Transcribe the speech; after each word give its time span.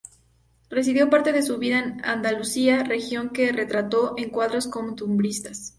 Residió 0.71 1.11
parte 1.11 1.31
de 1.31 1.43
su 1.43 1.59
vida 1.59 1.77
en 1.77 2.03
Andalucía, 2.03 2.83
región 2.83 3.29
que 3.29 3.51
retrató 3.51 4.15
en 4.17 4.31
cuadros 4.31 4.65
costumbristas. 4.67 5.69